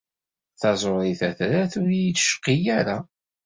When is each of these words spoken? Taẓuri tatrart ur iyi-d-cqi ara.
Taẓuri 0.59 1.13
tatrart 1.19 1.73
ur 1.81 1.89
iyi-d-cqi 1.91 2.55
ara. 2.77 2.97